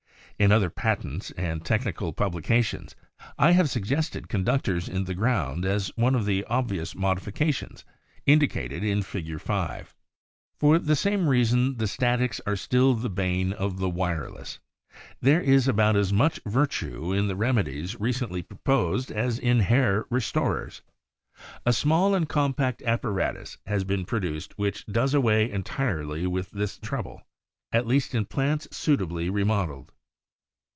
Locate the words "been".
23.83-24.05